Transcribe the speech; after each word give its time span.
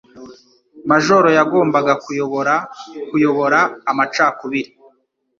Majoro 0.89 1.27
yagombaga 1.37 1.93
kuyobora 2.03 2.53
kuyobora 3.09 3.59
amacakubiri. 3.91 4.71